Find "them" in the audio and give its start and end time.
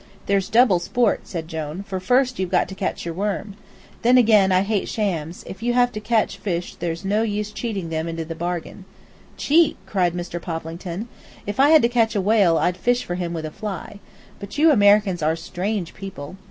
7.89-8.07